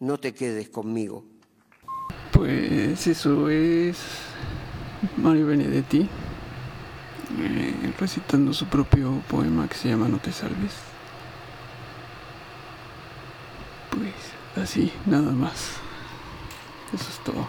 [0.00, 1.24] no te quedes conmigo.
[2.32, 3.98] Pues eso es
[5.16, 6.08] Mario Benedetti
[7.38, 10.74] eh, recitando su propio poema que se llama No te salves.
[13.90, 15.76] Pues así, nada más.
[16.92, 17.46] Eso es todo.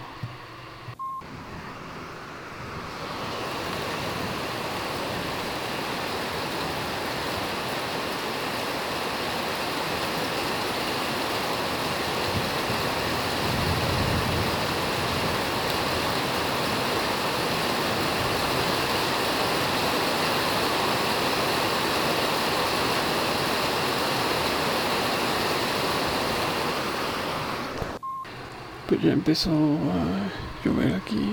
[28.89, 31.31] Pues ya empezó a llover aquí.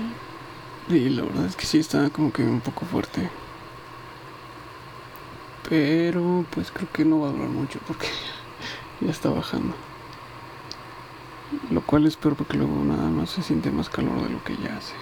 [0.89, 3.31] Y la verdad es que sí está como que un poco fuerte.
[5.67, 8.07] Pero pues creo que no va a durar mucho porque
[9.01, 9.75] ya está bajando.
[11.71, 14.55] Lo cual es peor porque luego nada más se siente más calor de lo que
[14.57, 14.93] ya hace.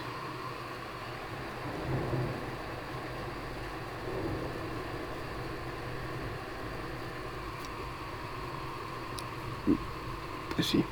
[10.56, 10.86] Pues sí.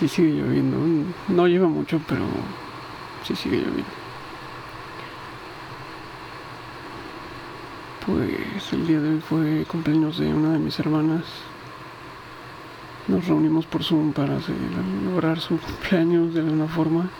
[0.00, 0.78] Sí sigue lloviendo.
[1.28, 2.24] No lleva mucho, pero
[3.22, 3.84] sí sigue lloviendo.
[8.06, 11.24] Pues el día de hoy fue cumpleaños de una de mis hermanas.
[13.08, 17.10] Nos reunimos por Zoom para celebrar su cumpleaños de alguna forma.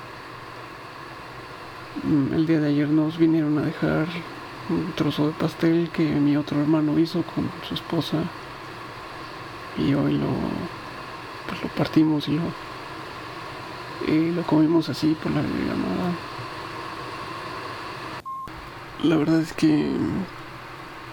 [2.02, 4.06] Mm, el día de ayer nos vinieron a dejar
[4.70, 8.22] un trozo de pastel que mi otro hermano hizo con su esposa.
[9.76, 10.28] Y hoy lo,
[11.46, 12.69] pues lo partimos y lo
[14.06, 16.14] y lo comimos así por la videollamada.
[19.02, 19.90] La verdad es que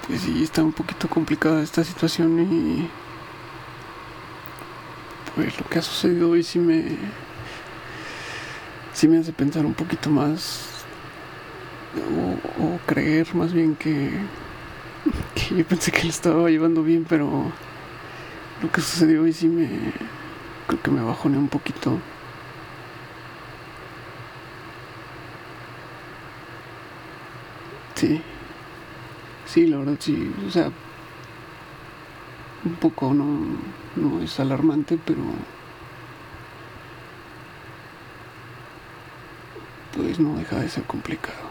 [0.08, 2.90] pues sí está un poquito complicada esta situación y
[5.36, 6.98] pues lo que ha sucedido hoy sí me
[8.94, 10.86] sí me hace pensar un poquito más
[12.60, 14.12] o, creer más bien que,
[15.36, 17.52] que yo pensé que le estaba llevando bien pero
[18.62, 19.68] lo que sucedió hoy sí me
[20.68, 22.00] creo que me bajoné un poquito
[27.98, 28.22] Sí.
[29.46, 30.32] Sí, la verdad sí.
[30.48, 30.72] O sea,
[32.66, 33.26] un poco no,
[33.96, 35.22] no es alarmante, pero
[39.96, 41.48] pues no deja de ser complicado.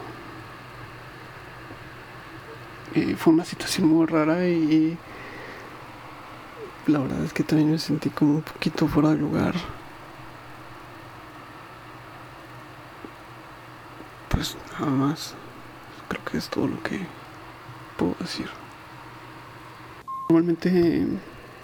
[2.95, 4.97] Eh, fue una situación muy rara y
[6.87, 9.55] la verdad es que también me sentí como un poquito fuera de lugar.
[14.29, 15.35] Pues nada más.
[16.37, 17.01] Es todo lo que
[17.97, 18.47] puedo decir.
[20.29, 21.07] Normalmente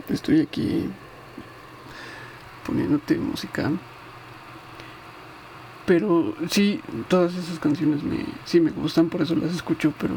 [0.09, 0.89] estoy aquí
[2.65, 3.71] poniéndote música.
[5.85, 10.15] Pero sí, todas esas canciones me, sí me gustan, por eso las escucho, pero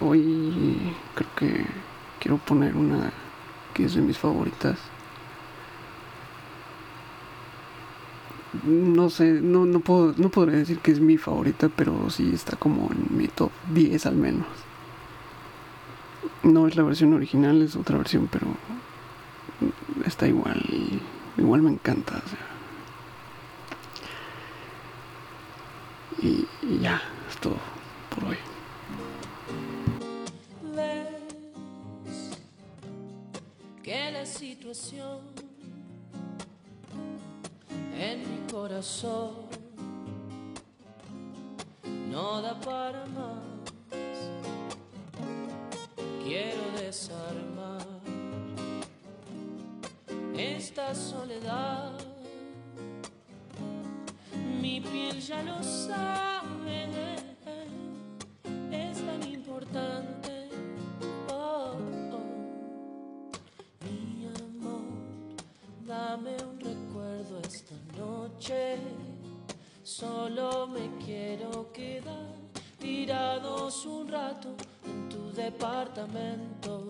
[0.00, 1.66] hoy creo que
[2.20, 3.10] quiero poner una
[3.74, 4.78] que es de mis favoritas.
[8.68, 12.56] No sé, no, no, puedo, no podría decir que es mi favorita, pero sí está
[12.56, 14.46] como en mi top 10 al menos.
[16.42, 18.46] No es la versión original, es otra versión, pero
[20.06, 20.62] está igual,
[21.36, 22.22] igual me encanta.
[26.20, 26.46] y,
[26.80, 27.56] ya, es todo
[28.14, 28.36] por hoy.
[34.18, 35.47] la situación
[38.68, 39.30] corazón
[42.10, 43.42] no da para más.
[46.22, 47.86] Quiero desarmar
[50.36, 51.92] esta soledad
[55.10, 56.86] él ya lo sabe,
[58.70, 60.48] es tan importante.
[61.30, 61.74] Oh,
[62.12, 62.26] oh.
[63.84, 64.82] Mi amor,
[65.86, 66.57] dame un
[69.98, 72.36] Solo me quiero quedar
[72.78, 74.54] tirados un rato
[74.86, 76.84] en tu departamento.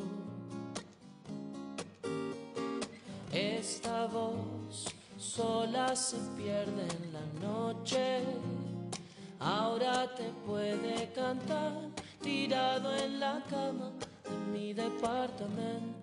[3.32, 8.20] Esta voz sola se pierde en la noche.
[9.40, 11.72] Ahora te puede cantar
[12.20, 13.90] tirado en la cama
[14.24, 15.97] de mi departamento.